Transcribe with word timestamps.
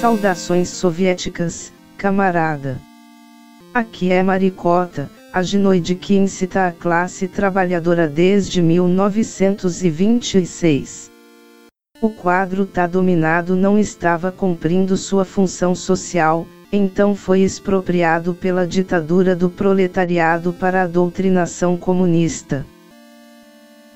Saudações 0.00 0.68
soviéticas, 0.68 1.72
camarada. 1.96 2.78
Aqui 3.72 4.12
é 4.12 4.22
Maricota, 4.22 5.10
a 5.32 5.42
ginoide 5.42 5.94
que 5.94 6.14
incita 6.14 6.66
a 6.66 6.72
classe 6.72 7.26
trabalhadora 7.26 8.06
desde 8.06 8.60
1926. 8.60 11.10
O 12.02 12.10
quadro 12.10 12.66
tá 12.66 12.86
dominado 12.86 13.56
não 13.56 13.78
estava 13.78 14.30
cumprindo 14.30 14.98
sua 14.98 15.24
função 15.24 15.74
social, 15.74 16.46
então 16.70 17.14
foi 17.14 17.40
expropriado 17.40 18.34
pela 18.34 18.66
ditadura 18.66 19.34
do 19.34 19.48
proletariado 19.48 20.52
para 20.52 20.82
a 20.82 20.86
doutrinação 20.86 21.74
comunista. 21.74 22.66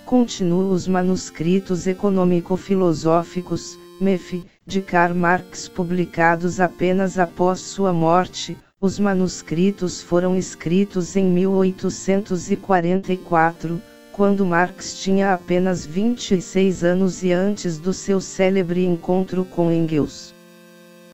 Continuam 0.07 0.73
os 0.73 0.89
manuscritos 0.89 1.87
econômico-filosóficos, 1.87 3.79
MEF, 4.01 4.43
de 4.67 4.81
Karl 4.81 5.15
Marx 5.15 5.69
publicados 5.69 6.59
apenas 6.59 7.19
após 7.19 7.61
sua 7.61 7.93
morte, 7.93 8.57
os 8.81 8.99
manuscritos 8.99 10.03
foram 10.03 10.35
escritos 10.37 11.17
em 11.17 11.27
1844, 11.27 13.83
quando 14.11 14.47
Marx 14.47 15.03
tinha 15.03 15.35
apenas 15.35 15.85
26 15.85 16.83
anos 16.83 17.23
e 17.23 17.31
antes 17.31 17.77
do 17.79 17.93
seu 17.93 18.23
célebre 18.23 18.87
encontro 18.87 19.45
com 19.45 19.71
Engels. 19.71 20.35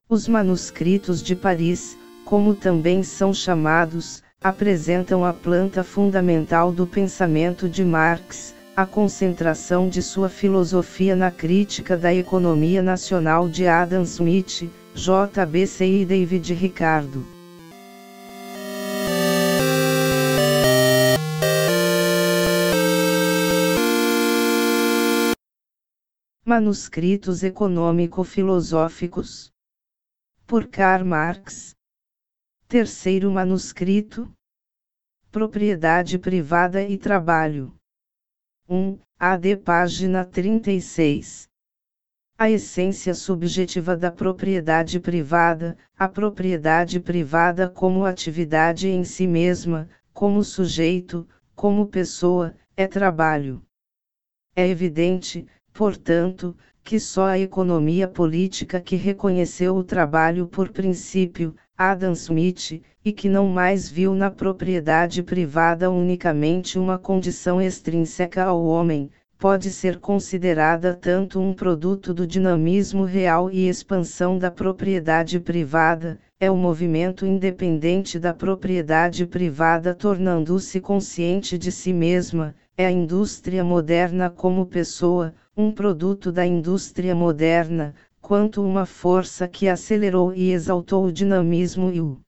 Os 0.09 0.29
manuscritos 0.29 1.21
de 1.21 1.35
Paris, 1.35 1.99
como 2.25 2.55
também 2.55 3.03
são 3.03 3.35
chamados, 3.35 4.23
apresentam 4.41 5.25
a 5.25 5.33
planta 5.33 5.83
fundamental 5.83 6.71
do 6.71 6.87
pensamento 6.87 7.69
de 7.69 7.85
Marx, 7.85 8.55
a 8.77 8.85
concentração 8.85 9.89
de 9.89 10.03
sua 10.03 10.29
filosofia 10.29 11.17
na 11.17 11.31
crítica 11.31 11.97
da 11.97 12.13
economia 12.13 12.83
nacional 12.83 13.49
de 13.49 13.67
Adam 13.67 14.03
Smith, 14.03 14.71
J.B.C. 14.95 16.03
e 16.03 16.05
David 16.05 16.53
Ricardo. 16.53 17.25
Manuscritos 26.45 27.43
econômico-filosóficos 27.43 29.51
por 30.47 30.69
Karl 30.69 31.07
Marx. 31.07 31.75
Terceiro 32.69 33.31
manuscrito: 33.31 34.31
Propriedade 35.33 36.19
privada 36.19 36.83
e 36.83 36.99
trabalho. 36.99 37.75
1, 38.69 38.99
AD 39.17 39.59
página 39.59 40.25
36. 40.25 41.49
A 42.37 42.51
essência 42.51 43.15
subjetiva 43.15 43.97
da 43.97 44.11
propriedade 44.11 44.99
privada, 44.99 45.79
a 45.97 46.09
propriedade 46.09 46.99
privada 46.99 47.71
como 47.71 48.05
atividade 48.05 48.89
em 48.89 49.05
si 49.05 49.25
mesma, 49.25 49.89
como 50.13 50.43
sujeito, 50.43 51.29
como 51.55 51.87
pessoa, 51.87 52.57
é 52.77 52.89
trabalho. 52.89 53.63
É 54.57 54.67
evidente, 54.67 55.47
portanto, 55.73 56.57
que 56.83 56.99
só 56.99 57.27
a 57.27 57.39
economia 57.39 58.09
política 58.09 58.81
que 58.81 58.97
reconheceu 58.97 59.77
o 59.77 59.85
trabalho 59.85 60.49
por 60.49 60.71
princípio, 60.73 61.55
Adam 61.79 62.13
Smith, 62.13 62.83
e 63.05 63.13
que 63.13 63.29
não 63.29 63.49
mais 63.49 63.89
viu 63.89 64.15
na 64.15 64.31
propriedade 64.31 65.23
privada 65.23 65.91
unicamente 65.91 66.79
uma 66.79 66.99
condição 66.99 67.61
extrínseca 67.61 68.45
ao 68.45 68.65
homem, 68.65 69.11
pode 69.39 69.71
ser 69.71 69.99
considerada 69.99 70.95
tanto 70.95 71.39
um 71.39 71.53
produto 71.53 72.15
do 72.15 72.27
dinamismo 72.27 73.05
real 73.05 73.51
e 73.51 73.69
expansão 73.69 74.39
da 74.39 74.51
propriedade 74.51 75.39
privada, 75.39 76.19
é 76.41 76.51
o 76.51 76.57
movimento 76.57 77.27
independente 77.27 78.19
da 78.19 78.33
propriedade 78.33 79.27
privada 79.27 79.95
tornando-se 79.95 80.81
consciente 80.81 81.59
de 81.59 81.71
si 81.71 81.93
mesma, 81.93 82.55
é 82.79 82.87
a 82.87 82.91
indústria 82.91 83.63
moderna 83.63 84.31
como 84.31 84.67
pessoa, 84.67 85.35
um 85.57 85.71
produto 85.71 86.31
da 86.31 86.45
indústria 86.45 87.15
moderna, 87.15 87.95
quanto 88.27 88.61
uma 88.61 88.85
força 88.85 89.47
que 89.47 89.69
acelerou 89.69 90.35
e 90.35 90.51
exaltou 90.51 91.05
o 91.05 91.13
dinamismo 91.13 91.93
e 91.93 92.01
o 92.01 92.19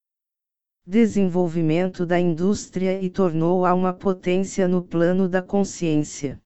desenvolvimento 0.86 2.06
da 2.06 2.20
indústria 2.20 3.02
e 3.02 3.10
tornou-a 3.10 3.74
uma 3.74 3.92
potência 3.92 4.68
no 4.68 4.80
plano 4.80 5.28
da 5.28 5.42
consciência. 5.42 6.40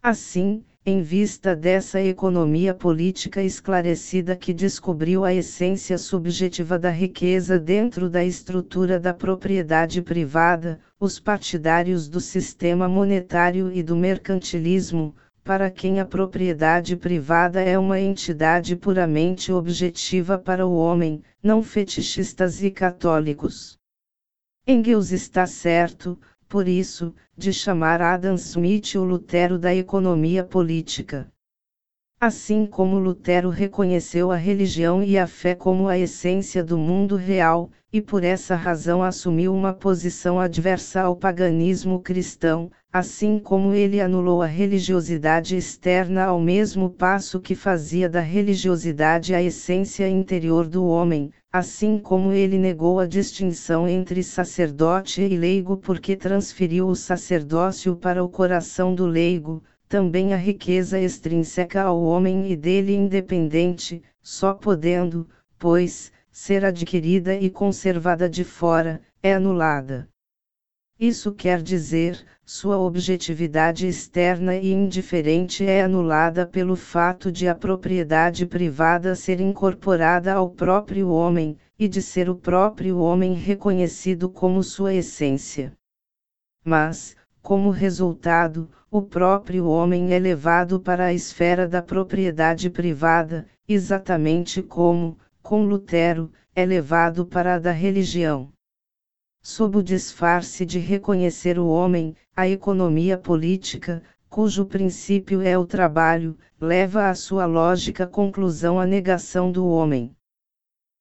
Assim, 0.00 0.64
em 0.86 1.02
vista 1.02 1.56
dessa 1.56 2.00
economia 2.00 2.72
política 2.72 3.42
esclarecida 3.42 4.36
que 4.36 4.54
descobriu 4.54 5.24
a 5.24 5.34
essência 5.34 5.98
subjetiva 5.98 6.78
da 6.78 6.90
riqueza 6.90 7.58
dentro 7.58 8.08
da 8.08 8.24
estrutura 8.24 9.00
da 9.00 9.12
propriedade 9.12 10.00
privada, 10.00 10.78
os 11.00 11.18
partidários 11.18 12.08
do 12.08 12.20
sistema 12.20 12.88
monetário 12.88 13.72
e 13.72 13.82
do 13.82 13.96
mercantilismo, 13.96 15.12
para 15.50 15.68
quem 15.68 15.98
a 15.98 16.04
propriedade 16.04 16.94
privada 16.94 17.60
é 17.60 17.76
uma 17.76 17.98
entidade 17.98 18.76
puramente 18.76 19.50
objetiva 19.50 20.38
para 20.38 20.64
o 20.64 20.76
homem, 20.76 21.24
não 21.42 21.60
fetichistas 21.60 22.62
e 22.62 22.70
católicos. 22.70 23.76
Engels 24.64 25.10
está 25.10 25.48
certo, 25.48 26.16
por 26.48 26.68
isso, 26.68 27.12
de 27.36 27.52
chamar 27.52 28.00
Adam 28.00 28.36
Smith 28.36 28.94
o 28.94 29.02
Lutero 29.02 29.58
da 29.58 29.74
economia 29.74 30.44
política. 30.44 31.28
Assim 32.22 32.66
como 32.66 32.98
Lutero 32.98 33.48
reconheceu 33.48 34.30
a 34.30 34.36
religião 34.36 35.02
e 35.02 35.16
a 35.16 35.26
fé 35.26 35.54
como 35.54 35.88
a 35.88 35.98
essência 35.98 36.62
do 36.62 36.76
mundo 36.76 37.16
real, 37.16 37.70
e 37.90 37.98
por 37.98 38.22
essa 38.22 38.54
razão 38.54 39.02
assumiu 39.02 39.54
uma 39.54 39.72
posição 39.72 40.38
adversa 40.38 41.00
ao 41.00 41.16
paganismo 41.16 41.98
cristão, 41.98 42.70
assim 42.92 43.38
como 43.38 43.72
ele 43.72 44.02
anulou 44.02 44.42
a 44.42 44.46
religiosidade 44.46 45.56
externa 45.56 46.24
ao 46.24 46.38
mesmo 46.38 46.90
passo 46.90 47.40
que 47.40 47.54
fazia 47.54 48.06
da 48.06 48.20
religiosidade 48.20 49.34
a 49.34 49.42
essência 49.42 50.06
interior 50.06 50.68
do 50.68 50.84
homem, 50.84 51.32
assim 51.50 51.98
como 51.98 52.32
ele 52.32 52.58
negou 52.58 53.00
a 53.00 53.06
distinção 53.06 53.88
entre 53.88 54.22
sacerdote 54.22 55.22
e 55.22 55.38
leigo 55.38 55.78
porque 55.78 56.14
transferiu 56.14 56.86
o 56.86 56.94
sacerdócio 56.94 57.96
para 57.96 58.22
o 58.22 58.28
coração 58.28 58.94
do 58.94 59.06
leigo, 59.06 59.62
também 59.90 60.32
a 60.32 60.36
riqueza 60.36 61.00
extrínseca 61.00 61.82
ao 61.82 62.00
homem 62.00 62.48
e 62.52 62.56
dele 62.56 62.94
independente, 62.94 64.00
só 64.22 64.54
podendo, 64.54 65.28
pois, 65.58 66.12
ser 66.30 66.64
adquirida 66.64 67.34
e 67.34 67.50
conservada 67.50 68.30
de 68.30 68.44
fora, 68.44 69.02
é 69.20 69.34
anulada. 69.34 70.08
Isso 70.96 71.32
quer 71.32 71.60
dizer, 71.60 72.24
sua 72.44 72.78
objetividade 72.78 73.84
externa 73.88 74.54
e 74.54 74.70
indiferente 74.70 75.66
é 75.66 75.82
anulada 75.82 76.46
pelo 76.46 76.76
fato 76.76 77.32
de 77.32 77.48
a 77.48 77.54
propriedade 77.54 78.46
privada 78.46 79.16
ser 79.16 79.40
incorporada 79.40 80.32
ao 80.32 80.50
próprio 80.50 81.08
homem, 81.08 81.58
e 81.76 81.88
de 81.88 82.00
ser 82.00 82.30
o 82.30 82.36
próprio 82.36 82.98
homem 82.98 83.34
reconhecido 83.34 84.30
como 84.30 84.62
sua 84.62 84.94
essência. 84.94 85.72
Mas, 86.62 87.16
como 87.42 87.70
resultado, 87.70 88.70
o 88.90 89.00
próprio 89.00 89.66
homem 89.66 90.12
é 90.12 90.18
levado 90.18 90.78
para 90.80 91.06
a 91.06 91.12
esfera 91.12 91.66
da 91.66 91.80
propriedade 91.80 92.68
privada, 92.68 93.46
exatamente 93.68 94.62
como, 94.62 95.16
com 95.42 95.64
Lutero, 95.64 96.30
é 96.54 96.66
levado 96.66 97.24
para 97.24 97.54
a 97.54 97.58
da 97.58 97.70
religião. 97.70 98.52
Sob 99.42 99.78
o 99.78 99.82
disfarce 99.82 100.66
de 100.66 100.78
reconhecer 100.78 101.58
o 101.58 101.66
homem, 101.66 102.14
a 102.36 102.48
economia 102.48 103.16
política, 103.16 104.02
cujo 104.28 104.66
princípio 104.66 105.40
é 105.40 105.56
o 105.56 105.66
trabalho, 105.66 106.36
leva 106.60 107.08
à 107.08 107.14
sua 107.14 107.46
lógica 107.46 108.06
conclusão 108.06 108.78
a 108.78 108.86
negação 108.86 109.50
do 109.50 109.66
homem. 109.66 110.14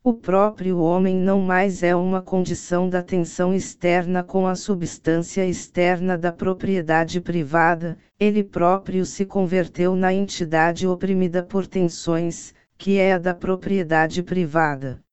O 0.02 0.14
próprio 0.14 0.80
homem 0.80 1.14
não 1.18 1.42
mais 1.42 1.84
é 1.84 1.94
uma 1.94 2.22
condição 2.22 2.90
da 2.90 3.04
tensão 3.04 3.54
externa 3.54 4.24
com 4.24 4.48
a 4.48 4.56
substância 4.56 5.46
externa 5.46 6.18
da 6.18 6.32
propriedade 6.32 7.20
privada, 7.20 7.98
ele 8.18 8.42
próprio 8.42 9.06
se 9.06 9.26
converteu 9.26 9.98
na 9.98 10.14
entidade 10.14 10.88
oprimida 10.88 11.44
por 11.44 11.68
tensões, 11.68 12.54
que 12.78 12.98
é 12.98 13.12
a 13.12 13.18
da 13.18 13.34
propriedade 13.34 14.24
privada. 14.24 15.04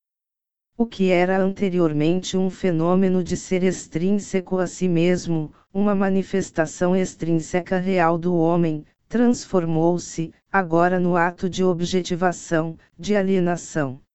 O 0.78 0.86
que 0.86 1.10
era 1.10 1.36
anteriormente 1.36 2.36
um 2.36 2.48
fenômeno 2.48 3.24
de 3.24 3.36
ser 3.36 3.64
extrínseco 3.64 4.56
a 4.58 4.68
si 4.68 4.86
mesmo, 4.86 5.52
uma 5.74 5.96
manifestação 5.96 6.94
extrínseca 6.94 7.76
real 7.76 8.16
do 8.16 8.36
homem, 8.36 8.84
transformou-se, 9.08 10.32
agora 10.52 11.00
no 11.00 11.16
ato 11.16 11.50
de 11.50 11.64
objetivação, 11.64 12.78
de 12.96 13.16
alienação. 13.16 14.05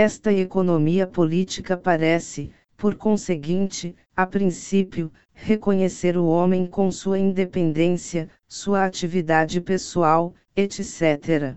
Esta 0.00 0.32
economia 0.32 1.08
política 1.08 1.76
parece, 1.76 2.52
por 2.76 2.94
conseguinte, 2.94 3.96
a 4.14 4.24
princípio, 4.24 5.10
reconhecer 5.32 6.16
o 6.16 6.24
homem 6.24 6.68
com 6.68 6.88
sua 6.88 7.18
independência, 7.18 8.30
sua 8.46 8.84
atividade 8.84 9.60
pessoal, 9.60 10.32
etc. 10.54 11.56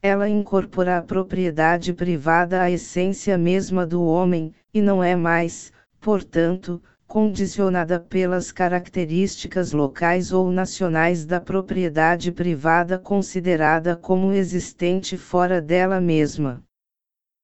ela 0.00 0.28
incorpora 0.28 0.98
a 0.98 1.02
propriedade 1.02 1.92
privada 1.92 2.62
à 2.62 2.70
essência 2.70 3.36
mesma 3.36 3.84
do 3.84 4.04
homem, 4.04 4.54
e 4.72 4.80
não 4.80 5.02
é 5.02 5.16
mais, 5.16 5.72
portanto, 6.00 6.80
condicionada 7.04 7.98
pelas 7.98 8.52
características 8.52 9.72
locais 9.72 10.32
ou 10.32 10.52
nacionais 10.52 11.26
da 11.26 11.40
propriedade 11.40 12.30
privada 12.30 12.96
considerada 12.96 13.96
como 13.96 14.32
existente 14.32 15.16
fora 15.18 15.60
dela 15.60 16.00
mesma. 16.00 16.62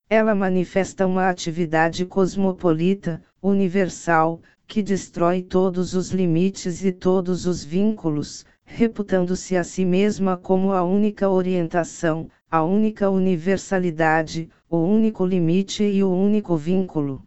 Ela 0.08 0.37
manifesta 0.37 1.05
uma 1.05 1.29
atividade 1.29 2.06
cosmopolita, 2.06 3.20
universal, 3.43 4.41
que 4.64 4.81
destrói 4.81 5.43
todos 5.43 5.94
os 5.94 6.11
limites 6.11 6.85
e 6.85 6.93
todos 6.93 7.44
os 7.44 7.64
vínculos, 7.64 8.47
reputando-se 8.64 9.56
a 9.56 9.64
si 9.64 9.85
mesma 9.85 10.37
como 10.37 10.73
a 10.73 10.85
única 10.85 11.29
orientação, 11.29 12.31
a 12.49 12.62
única 12.62 13.11
universalidade, 13.11 14.49
o 14.70 14.76
único 14.76 15.26
limite 15.26 15.82
e 15.82 16.05
o 16.05 16.11
único 16.12 16.56
vínculo. 16.56 17.25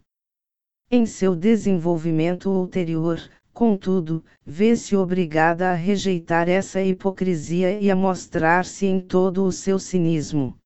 Em 0.90 1.04
seu 1.04 1.36
desenvolvimento 1.36 2.50
ulterior, 2.50 3.20
contudo, 3.52 4.24
vê-se 4.44 4.96
obrigada 4.96 5.70
a 5.70 5.74
rejeitar 5.74 6.48
essa 6.48 6.80
hipocrisia 6.80 7.78
e 7.78 7.90
a 7.90 7.96
mostrar-se 7.96 8.86
em 8.86 9.00
todo 9.00 9.44
o 9.44 9.52
seu 9.52 9.78
cinismo. 9.78 10.59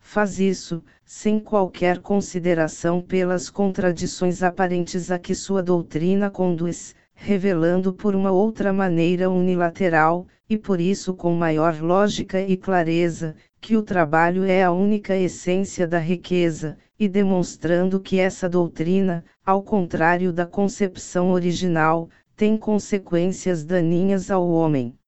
Faz 0.00 0.40
isso, 0.40 0.82
sem 1.04 1.38
qualquer 1.38 1.98
consideração 1.98 3.00
pelas 3.00 3.48
contradições 3.48 4.42
aparentes 4.42 5.10
a 5.10 5.18
que 5.18 5.34
sua 5.34 5.62
doutrina 5.62 6.28
conduz, 6.28 6.94
revelando 7.14 7.92
por 7.92 8.16
uma 8.16 8.32
outra 8.32 8.72
maneira 8.72 9.30
unilateral, 9.30 10.26
e 10.48 10.58
por 10.58 10.80
isso 10.80 11.14
com 11.14 11.32
maior 11.34 11.80
lógica 11.80 12.40
e 12.40 12.56
clareza, 12.56 13.36
que 13.60 13.76
o 13.76 13.82
trabalho 13.82 14.42
é 14.42 14.64
a 14.64 14.72
única 14.72 15.14
essência 15.14 15.86
da 15.86 15.98
riqueza, 15.98 16.76
e 16.98 17.08
demonstrando 17.08 18.00
que 18.00 18.18
essa 18.18 18.48
doutrina, 18.48 19.24
ao 19.46 19.62
contrário 19.62 20.32
da 20.32 20.46
concepção 20.46 21.30
original, 21.30 22.08
tem 22.34 22.56
consequências 22.56 23.64
daninhas 23.64 24.30
ao 24.30 24.48
homem. 24.48 24.98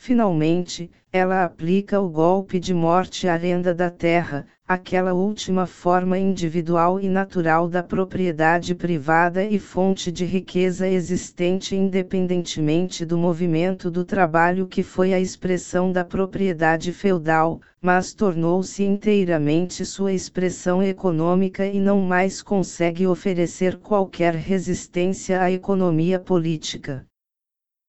Finalmente, 0.00 0.88
ela 1.12 1.44
aplica 1.44 2.00
o 2.00 2.08
golpe 2.08 2.60
de 2.60 2.72
morte 2.72 3.26
à 3.26 3.34
renda 3.34 3.74
da 3.74 3.90
terra, 3.90 4.46
aquela 4.66 5.12
última 5.12 5.66
forma 5.66 6.16
individual 6.16 7.00
e 7.00 7.08
natural 7.08 7.68
da 7.68 7.82
propriedade 7.82 8.76
privada 8.76 9.44
e 9.44 9.58
fonte 9.58 10.12
de 10.12 10.24
riqueza 10.24 10.88
existente 10.88 11.74
independentemente 11.74 13.04
do 13.04 13.18
movimento 13.18 13.90
do 13.90 14.04
trabalho 14.04 14.68
que 14.68 14.84
foi 14.84 15.12
a 15.12 15.18
expressão 15.18 15.90
da 15.90 16.04
propriedade 16.04 16.92
feudal, 16.92 17.60
mas 17.82 18.14
tornou-se 18.14 18.84
inteiramente 18.84 19.84
sua 19.84 20.12
expressão 20.12 20.80
econômica 20.80 21.66
e 21.66 21.80
não 21.80 22.00
mais 22.00 22.40
consegue 22.40 23.04
oferecer 23.04 23.76
qualquer 23.78 24.36
resistência 24.36 25.42
à 25.42 25.50
economia 25.50 26.20
política. 26.20 27.04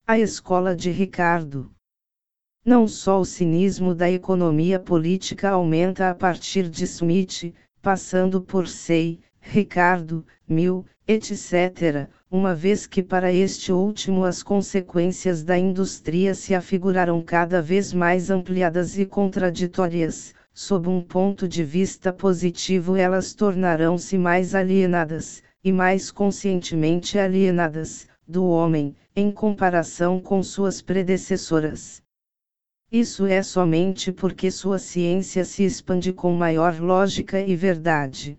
A 0.07 0.17
escola 0.17 0.75
de 0.75 0.89
Ricardo 0.89 1.69
não 2.69 2.87
só 2.87 3.19
o 3.19 3.25
cinismo 3.25 3.95
da 3.95 4.11
economia 4.11 4.79
política 4.79 5.49
aumenta 5.49 6.07
a 6.07 6.13
partir 6.13 6.69
de 6.69 6.83
Smith, 6.83 7.51
passando 7.81 8.39
por 8.43 8.67
Say, 8.67 9.19
Ricardo, 9.41 10.23
Mill, 10.47 10.85
etc., 11.07 12.07
uma 12.29 12.53
vez 12.53 12.85
que 12.85 13.01
para 13.01 13.33
este 13.33 13.71
último 13.71 14.23
as 14.23 14.43
consequências 14.43 15.41
da 15.41 15.57
indústria 15.57 16.35
se 16.35 16.53
afiguraram 16.53 17.23
cada 17.23 17.59
vez 17.59 17.91
mais 17.91 18.29
ampliadas 18.29 18.99
e 18.99 19.03
contraditórias, 19.03 20.35
sob 20.53 20.89
um 20.89 21.01
ponto 21.01 21.47
de 21.47 21.63
vista 21.63 22.13
positivo 22.13 22.95
elas 22.95 23.33
tornarão-se 23.33 24.15
mais 24.15 24.53
alienadas, 24.53 25.41
e 25.63 25.73
mais 25.73 26.11
conscientemente 26.11 27.17
alienadas, 27.17 28.07
do 28.27 28.45
homem, 28.45 28.95
em 29.15 29.31
comparação 29.31 30.19
com 30.19 30.43
suas 30.43 30.83
predecessoras. 30.83 32.03
Isso 32.91 33.27
é 33.27 33.43
somente 33.43 34.11
porque 34.11 34.49
sua 34.49 34.79
ciência 34.79 35.45
se 35.45 35.63
expande 35.63 36.11
com 36.11 36.33
maior 36.33 36.79
lógica 36.79 37.39
e 37.39 37.55
verdade. 37.55 38.35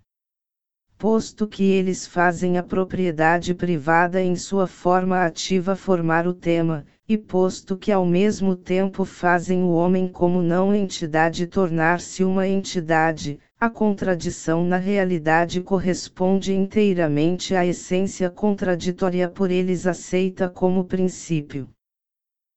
Posto 0.99 1.47
que 1.47 1.63
eles 1.63 2.05
fazem 2.05 2.59
a 2.59 2.63
propriedade 2.63 3.55
privada 3.55 4.21
em 4.21 4.35
sua 4.35 4.67
forma 4.67 5.25
ativa 5.25 5.77
formar 5.77 6.27
o 6.27 6.35
tema, 6.35 6.85
e 7.09 7.17
posto 7.17 7.77
que 7.77 7.93
ao 7.93 8.05
mesmo 8.05 8.57
tempo 8.57 9.05
fazem 9.05 9.63
o 9.63 9.71
homem 9.71 10.09
como 10.09 10.43
não 10.43 10.75
entidade 10.75 11.47
tornar-se 11.47 12.25
uma 12.25 12.47
entidade, 12.47 13.39
a 13.59 13.71
contradição 13.71 14.65
na 14.65 14.79
realidade 14.79 15.61
corresponde 15.61 16.53
inteiramente 16.53 17.55
à 17.55 17.65
essência 17.65 18.29
contraditória 18.29 19.29
por 19.29 19.51
eles 19.51 19.87
aceita 19.87 20.49
como 20.49 20.85
princípio. 20.85 21.69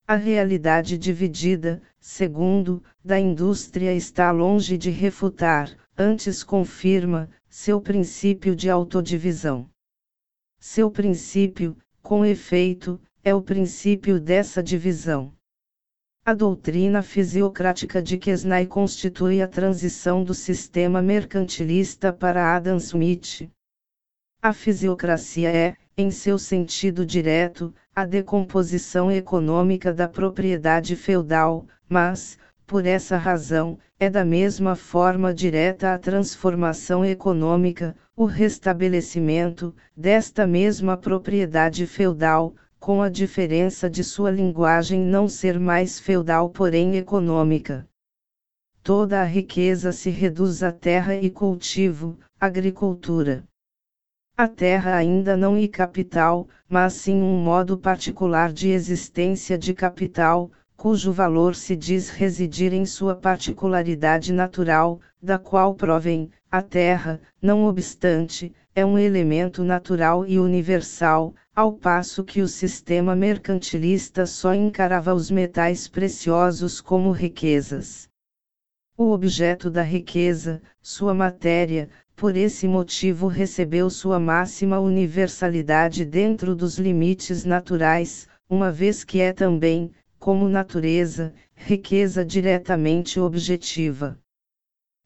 A 0.06 0.16
realidade 0.16 0.98
dividida, 0.98 1.80
segundo, 1.98 2.84
da 3.02 3.18
indústria 3.18 3.94
está 3.94 4.30
longe 4.30 4.76
de 4.76 4.90
refutar, 4.90 5.74
antes 5.96 6.44
confirma, 6.44 7.30
seu 7.48 7.80
princípio 7.80 8.54
de 8.54 8.68
autodivisão. 8.68 9.66
Seu 10.60 10.90
princípio, 10.90 11.74
com 12.02 12.22
efeito, 12.22 13.00
é 13.22 13.34
o 13.34 13.40
princípio 13.40 14.20
dessa 14.20 14.62
divisão. 14.62 15.32
A 16.22 16.34
doutrina 16.34 17.02
fisiocrática 17.02 18.02
de 18.02 18.18
Kesnay 18.18 18.66
constitui 18.66 19.40
a 19.40 19.48
transição 19.48 20.22
do 20.22 20.34
sistema 20.34 21.00
mercantilista 21.00 22.12
para 22.12 22.54
Adam 22.54 22.76
Smith. 22.76 23.50
A 24.42 24.52
fisiocracia 24.52 25.50
é, 25.50 25.76
em 25.96 26.10
seu 26.10 26.38
sentido 26.38 27.06
direto, 27.06 27.72
a 27.94 28.04
decomposição 28.04 29.10
econômica 29.10 29.92
da 29.92 30.08
propriedade 30.08 30.96
feudal, 30.96 31.66
mas, 31.88 32.36
por 32.66 32.84
essa 32.84 33.16
razão, 33.16 33.78
é 34.00 34.10
da 34.10 34.24
mesma 34.24 34.74
forma 34.74 35.32
direta 35.32 35.94
a 35.94 35.98
transformação 35.98 37.04
econômica, 37.04 37.94
o 38.16 38.24
restabelecimento, 38.24 39.74
desta 39.96 40.46
mesma 40.46 40.96
propriedade 40.96 41.86
feudal, 41.86 42.54
com 42.80 43.00
a 43.00 43.08
diferença 43.08 43.88
de 43.88 44.02
sua 44.02 44.30
linguagem 44.30 45.00
não 45.00 45.28
ser 45.28 45.58
mais 45.58 45.98
feudal 46.00 46.50
porém 46.50 46.96
econômica. 46.96 47.88
Toda 48.82 49.20
a 49.22 49.24
riqueza 49.24 49.92
se 49.92 50.10
reduz 50.10 50.62
à 50.62 50.70
terra 50.70 51.14
e 51.14 51.30
cultivo, 51.30 52.18
agricultura. 52.38 53.44
A 54.36 54.48
terra 54.48 54.96
ainda 54.96 55.36
não 55.36 55.56
é 55.56 55.68
capital, 55.68 56.48
mas 56.68 56.94
sim 56.94 57.22
um 57.22 57.38
modo 57.38 57.78
particular 57.78 58.52
de 58.52 58.68
existência 58.68 59.56
de 59.56 59.72
capital, 59.72 60.50
cujo 60.76 61.12
valor 61.12 61.54
se 61.54 61.76
diz 61.76 62.10
residir 62.10 62.72
em 62.72 62.84
sua 62.84 63.14
particularidade 63.14 64.32
natural, 64.32 65.00
da 65.22 65.38
qual 65.38 65.72
provém, 65.72 66.28
a 66.50 66.60
terra, 66.60 67.20
não 67.40 67.64
obstante, 67.64 68.52
é 68.74 68.84
um 68.84 68.98
elemento 68.98 69.62
natural 69.62 70.26
e 70.26 70.36
universal, 70.36 71.32
ao 71.54 71.72
passo 71.72 72.24
que 72.24 72.42
o 72.42 72.48
sistema 72.48 73.14
mercantilista 73.14 74.26
só 74.26 74.52
encarava 74.52 75.14
os 75.14 75.30
metais 75.30 75.86
preciosos 75.86 76.80
como 76.80 77.12
riquezas. 77.12 78.08
O 78.96 79.10
objeto 79.10 79.68
da 79.70 79.82
riqueza, 79.82 80.62
sua 80.80 81.12
matéria, 81.12 81.90
por 82.14 82.36
esse 82.36 82.68
motivo 82.68 83.26
recebeu 83.26 83.90
sua 83.90 84.20
máxima 84.20 84.78
universalidade 84.78 86.04
dentro 86.04 86.54
dos 86.54 86.78
limites 86.78 87.44
naturais, 87.44 88.28
uma 88.48 88.70
vez 88.70 89.02
que 89.02 89.20
é 89.20 89.32
também, 89.32 89.90
como 90.16 90.48
natureza, 90.48 91.34
riqueza 91.56 92.24
diretamente 92.24 93.18
objetiva. 93.18 94.16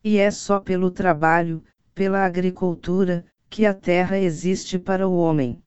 E 0.04 0.18
é 0.18 0.30
só 0.30 0.60
pelo 0.60 0.90
trabalho, 0.90 1.64
pela 1.94 2.26
agricultura, 2.26 3.24
que 3.48 3.64
a 3.64 3.72
terra 3.72 4.18
existe 4.18 4.78
para 4.78 5.08
o 5.08 5.16
homem. 5.16 5.62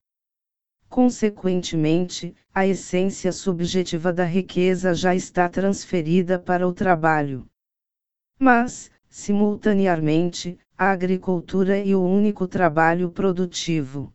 Consequentemente, 0.87 2.35
a 2.53 2.67
essência 2.67 3.31
subjetiva 3.31 4.13
da 4.13 4.25
riqueza 4.25 4.93
já 4.93 5.15
está 5.15 5.49
transferida 5.49 6.37
para 6.37 6.67
o 6.67 6.71
trabalho. 6.73 7.47
Mas, 8.43 8.89
simultaneamente, 9.07 10.57
a 10.75 10.89
agricultura 10.89 11.77
e 11.77 11.93
o 11.93 12.03
único 12.03 12.47
trabalho 12.47 13.11
produtivo. 13.11 14.11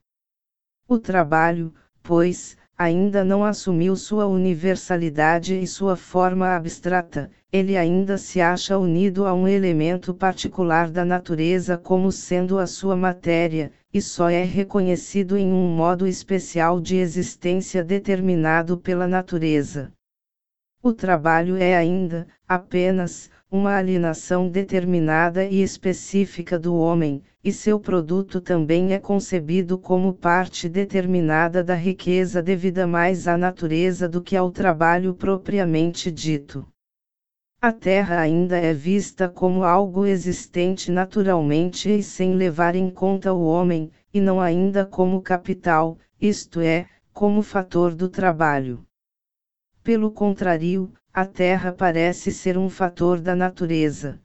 O 0.88 0.98
trabalho, 0.98 1.72
pois, 2.02 2.56
ainda 2.76 3.22
não 3.22 3.44
assumiu 3.44 3.94
sua 3.94 4.26
universalidade 4.26 5.54
e 5.54 5.64
sua 5.64 5.94
forma 5.94 6.56
abstrata, 6.56 7.30
ele 7.52 7.76
ainda 7.76 8.18
se 8.18 8.40
acha 8.40 8.76
unido 8.76 9.28
a 9.28 9.32
um 9.32 9.46
elemento 9.46 10.12
particular 10.12 10.90
da 10.90 11.04
natureza 11.04 11.78
como 11.78 12.10
sendo 12.10 12.58
a 12.58 12.66
sua 12.66 12.96
matéria, 12.96 13.70
e 13.94 14.02
só 14.02 14.28
é 14.28 14.42
reconhecido 14.42 15.36
em 15.36 15.52
um 15.52 15.68
modo 15.68 16.04
especial 16.04 16.80
de 16.80 16.96
existência 16.96 17.84
determinado 17.84 18.76
pela 18.76 19.06
natureza. 19.06 19.92
O 20.82 20.92
trabalho 20.92 21.56
é 21.56 21.76
ainda, 21.76 22.26
apenas, 22.46 23.30
uma 23.50 23.76
alienação 23.76 24.48
determinada 24.48 25.44
e 25.44 25.62
específica 25.62 26.58
do 26.58 26.76
homem, 26.76 27.22
e 27.44 27.52
seu 27.52 27.78
produto 27.78 28.40
também 28.40 28.92
é 28.92 28.98
concebido 28.98 29.78
como 29.78 30.12
parte 30.12 30.68
determinada 30.68 31.62
da 31.62 31.74
riqueza 31.74 32.42
devida 32.42 32.86
mais 32.86 33.28
à 33.28 33.36
natureza 33.36 34.08
do 34.08 34.20
que 34.20 34.36
ao 34.36 34.50
trabalho 34.50 35.14
propriamente 35.14 36.10
dito. 36.10 36.66
A 37.60 37.72
Terra 37.72 38.20
ainda 38.20 38.58
é 38.58 38.74
vista 38.74 39.28
como 39.28 39.62
algo 39.62 40.04
existente 40.04 40.90
naturalmente 40.90 41.88
e 41.88 42.02
sem 42.02 42.34
levar 42.34 42.74
em 42.74 42.90
conta 42.90 43.32
o 43.32 43.46
homem, 43.46 43.90
e 44.12 44.20
não 44.20 44.40
ainda 44.40 44.84
como 44.84 45.22
capital, 45.22 45.98
isto 46.20 46.60
é, 46.60 46.86
como 47.12 47.42
fator 47.42 47.94
do 47.94 48.08
trabalho. 48.08 48.84
Pelo 49.82 50.10
contrário, 50.10 50.92
a 51.16 51.24
Terra 51.24 51.72
parece 51.72 52.30
ser 52.30 52.58
um 52.58 52.68
fator 52.68 53.18
da 53.22 53.34
natureza. 53.34 54.20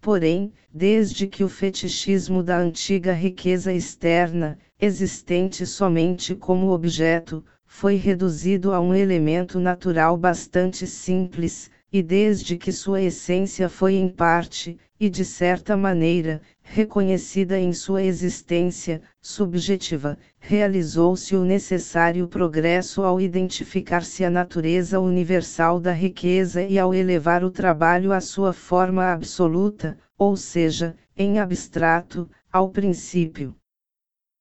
Porém, 0.00 0.50
desde 0.72 1.26
que 1.26 1.44
o 1.44 1.48
fetichismo 1.50 2.42
da 2.42 2.56
antiga 2.56 3.12
riqueza 3.12 3.70
externa, 3.70 4.58
existente 4.80 5.66
somente 5.66 6.34
como 6.34 6.70
objeto, 6.70 7.44
foi 7.66 7.96
reduzido 7.96 8.72
a 8.72 8.80
um 8.80 8.94
elemento 8.94 9.60
natural 9.60 10.16
bastante 10.16 10.86
simples, 10.86 11.70
e 11.92 12.02
desde 12.02 12.56
que 12.56 12.72
sua 12.72 13.02
essência 13.02 13.68
foi 13.68 13.96
em 13.96 14.08
parte, 14.08 14.78
e 15.00 15.08
de 15.08 15.24
certa 15.24 15.78
maneira, 15.78 16.42
reconhecida 16.60 17.58
em 17.58 17.72
sua 17.72 18.02
existência 18.02 19.00
subjetiva, 19.18 20.18
realizou-se 20.38 21.34
o 21.34 21.42
necessário 21.42 22.28
progresso 22.28 23.02
ao 23.02 23.18
identificar-se 23.18 24.26
a 24.26 24.28
natureza 24.28 25.00
universal 25.00 25.80
da 25.80 25.92
riqueza 25.92 26.62
e 26.62 26.78
ao 26.78 26.92
elevar 26.92 27.42
o 27.42 27.50
trabalho 27.50 28.12
à 28.12 28.20
sua 28.20 28.52
forma 28.52 29.10
absoluta, 29.10 29.96
ou 30.18 30.36
seja, 30.36 30.94
em 31.16 31.38
abstrato, 31.38 32.28
ao 32.52 32.68
princípio. 32.68 33.56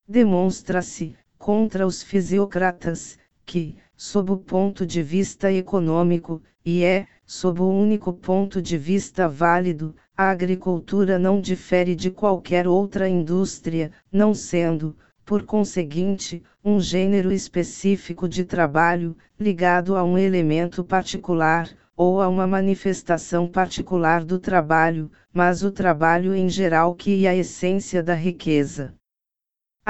Demonstra-se, 0.06 1.16
contra 1.38 1.88
os 1.88 2.04
fisiocratas, 2.04 3.18
que, 3.50 3.76
sob 3.98 4.32
o 4.32 4.38
ponto 4.38 4.86
de 4.86 5.02
vista 5.02 5.52
econômico, 5.52 6.40
e 6.64 6.84
é, 6.84 7.08
sob 7.26 7.62
o 7.62 7.68
único 7.68 8.14
ponto 8.14 8.62
de 8.62 8.78
vista 8.78 9.28
válido, 9.28 9.96
a 10.16 10.30
agricultura 10.30 11.18
não 11.18 11.42
difere 11.42 11.96
de 11.96 12.12
qualquer 12.12 12.68
outra 12.68 13.10
indústria, 13.10 13.92
não 14.12 14.36
sendo, 14.36 14.96
por 15.26 15.42
conseguinte, 15.42 16.44
um 16.64 16.80
gênero 16.80 17.32
específico 17.32 18.30
de 18.30 18.46
trabalho, 18.46 19.18
ligado 19.40 19.96
a 19.96 20.04
um 20.04 20.16
elemento 20.16 20.84
particular, 20.84 21.68
ou 21.98 22.22
a 22.22 22.28
uma 22.28 22.46
manifestação 22.46 23.48
particular 23.48 24.24
do 24.24 24.38
trabalho, 24.38 25.10
mas 25.34 25.64
o 25.64 25.72
trabalho 25.72 26.36
em 26.36 26.48
geral 26.48 26.94
que 26.94 27.26
é 27.26 27.30
a 27.30 27.36
essência 27.36 28.04
da 28.04 28.14
riqueza. 28.14 28.94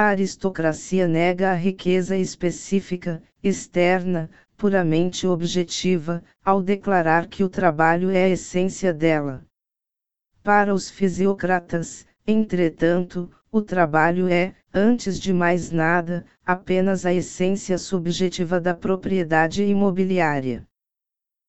A 0.02 0.04
aristocracia 0.04 1.10
nega 1.10 1.52
a 1.52 1.54
riqueza 1.54 2.16
específica, 2.16 3.22
externa, 3.44 4.30
puramente 4.56 5.28
objetiva, 5.28 6.24
ao 6.42 6.64
declarar 6.64 7.28
que 7.28 7.44
o 7.44 7.50
trabalho 7.50 8.10
é 8.10 8.24
a 8.24 8.30
essência 8.30 8.94
dela. 8.94 9.46
Para 10.42 10.74
os 10.74 10.90
fisiocratas, 10.90 12.08
entretanto, 12.26 13.30
o 13.52 13.62
trabalho 13.62 14.30
é, 14.30 14.56
antes 14.74 15.20
de 15.20 15.34
mais 15.34 15.70
nada, 15.70 16.26
apenas 16.46 17.06
a 17.06 17.14
essência 17.14 17.78
subjetiva 17.78 18.58
da 18.58 18.74
propriedade 18.74 19.66
imobiliária. 19.66 20.66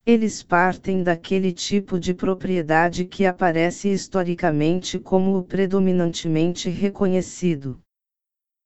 Eles 0.04 0.42
partem 0.42 1.04
daquele 1.04 1.52
tipo 1.52 2.00
de 2.00 2.12
propriedade 2.12 3.04
que 3.04 3.24
aparece 3.24 3.92
historicamente 3.92 4.98
como 4.98 5.38
o 5.38 5.44
predominantemente 5.44 6.68
reconhecido 6.68 7.80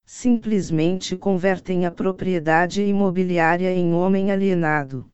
simplesmente 0.04 1.16
convertem 1.16 1.86
a 1.86 1.90
propriedade 1.90 2.82
imobiliária 2.82 3.72
em 3.72 3.94
homem 3.94 4.30
alienado. 4.30 5.08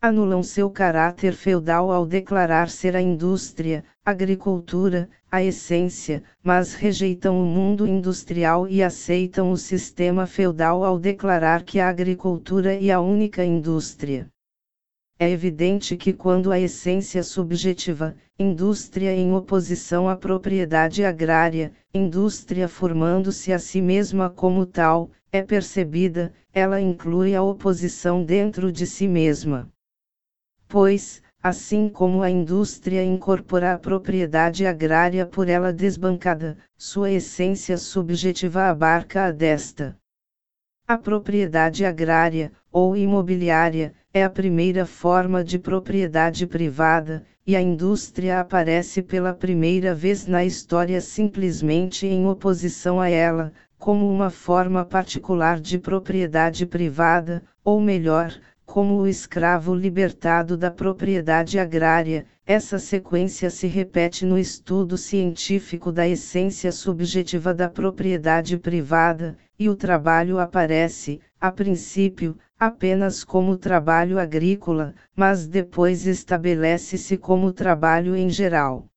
Anulam 0.00 0.42
seu 0.42 0.68
caráter 0.68 1.32
feudal 1.32 1.90
ao 1.90 2.04
declarar 2.04 2.68
ser 2.68 2.94
a 2.94 3.00
indústria, 3.00 3.82
agricultura, 4.04 5.08
a 5.30 5.42
essência, 5.42 6.22
mas 6.42 6.74
rejeitam 6.74 7.40
o 7.40 7.46
mundo 7.46 7.86
industrial 7.86 8.68
e 8.68 8.82
aceitam 8.82 9.50
o 9.50 9.56
sistema 9.56 10.26
feudal 10.26 10.84
ao 10.84 10.98
declarar 10.98 11.62
que 11.62 11.80
a 11.80 11.88
agricultura 11.88 12.74
é 12.74 12.90
a 12.90 13.00
única 13.00 13.44
indústria. 13.44 14.28
É 15.18 15.30
evidente 15.30 15.96
que 15.96 16.12
quando 16.12 16.50
a 16.50 16.58
essência 16.58 17.22
subjetiva, 17.22 18.16
indústria 18.36 19.14
em 19.14 19.32
oposição 19.32 20.08
à 20.08 20.16
propriedade 20.16 21.04
agrária, 21.04 21.72
indústria 21.92 22.66
formando-se 22.66 23.52
a 23.52 23.58
si 23.60 23.80
mesma 23.80 24.28
como 24.28 24.66
tal, 24.66 25.10
é 25.30 25.40
percebida, 25.40 26.32
ela 26.52 26.80
inclui 26.80 27.34
a 27.34 27.42
oposição 27.42 28.24
dentro 28.24 28.72
de 28.72 28.86
si 28.86 29.06
mesma. 29.06 29.70
Pois, 30.66 31.22
assim 31.40 31.88
como 31.88 32.22
a 32.22 32.30
indústria 32.30 33.04
incorpora 33.04 33.74
a 33.74 33.78
propriedade 33.78 34.66
agrária 34.66 35.24
por 35.24 35.48
ela 35.48 35.72
desbancada, 35.72 36.56
sua 36.76 37.12
essência 37.12 37.78
subjetiva 37.78 38.64
abarca 38.64 39.26
a 39.26 39.30
desta. 39.30 39.96
A 40.88 40.98
propriedade 40.98 41.84
agrária, 41.84 42.50
ou 42.72 42.96
imobiliária, 42.96 43.94
é 44.14 44.22
a 44.22 44.30
primeira 44.30 44.86
forma 44.86 45.42
de 45.42 45.58
propriedade 45.58 46.46
privada, 46.46 47.24
e 47.44 47.56
a 47.56 47.60
indústria 47.60 48.38
aparece 48.38 49.02
pela 49.02 49.34
primeira 49.34 49.92
vez 49.92 50.24
na 50.28 50.44
história 50.44 51.00
simplesmente 51.00 52.06
em 52.06 52.24
oposição 52.24 53.00
a 53.00 53.10
ela, 53.10 53.52
como 53.76 54.08
uma 54.08 54.30
forma 54.30 54.84
particular 54.84 55.58
de 55.58 55.80
propriedade 55.80 56.64
privada, 56.64 57.42
ou 57.64 57.80
melhor, 57.80 58.32
como 58.64 58.98
o 58.98 59.06
escravo 59.08 59.74
libertado 59.74 60.56
da 60.56 60.70
propriedade 60.70 61.58
agrária, 61.58 62.24
essa 62.46 62.78
sequência 62.78 63.48
se 63.48 63.66
repete 63.66 64.26
no 64.26 64.38
estudo 64.38 64.98
científico 64.98 65.90
da 65.90 66.06
essência 66.06 66.70
subjetiva 66.70 67.54
da 67.54 67.70
propriedade 67.70 68.58
privada, 68.58 69.38
e 69.58 69.68
o 69.68 69.74
trabalho 69.74 70.38
aparece, 70.38 71.20
a 71.40 71.50
princípio, 71.50 72.36
apenas 72.58 73.24
como 73.24 73.56
trabalho 73.56 74.18
agrícola, 74.18 74.94
mas 75.16 75.46
depois 75.46 76.06
estabelece-se 76.06 77.16
como 77.16 77.52
trabalho 77.52 78.14
em 78.14 78.28
geral. 78.28 78.88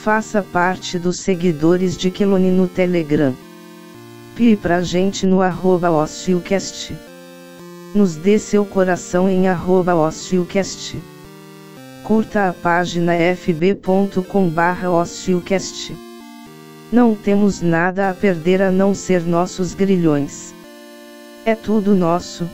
Faça 0.03 0.41
parte 0.41 0.99
dos 0.99 1.19
seguidores 1.19 1.95
de 1.95 2.11
Kelone 2.11 2.51
no 2.51 2.67
Telegram. 2.67 3.33
Pie 4.35 4.55
pra 4.55 4.81
gente 4.81 5.27
no 5.27 5.43
arroba 5.43 5.91
OcioCast. 5.91 6.95
Nos 7.93 8.15
dê 8.15 8.39
seu 8.39 8.65
coração 8.65 9.29
em 9.29 9.47
arroba 9.47 9.93
Ociocast. 9.93 10.97
Curta 12.03 12.49
a 12.49 12.53
página 12.53 13.13
fb.com 13.13 14.49
barra 14.49 14.89
Ociocast. 14.89 15.95
Não 16.91 17.13
temos 17.13 17.61
nada 17.61 18.09
a 18.09 18.13
perder 18.15 18.63
a 18.63 18.71
não 18.71 18.95
ser 18.95 19.21
nossos 19.21 19.75
grilhões. 19.75 20.55
É 21.45 21.53
tudo 21.53 21.93
nosso. 21.93 22.49